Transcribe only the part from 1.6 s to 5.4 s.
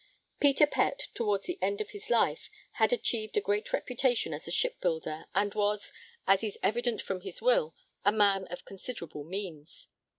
end of his life, had achieved a great reputation as a shipbuilder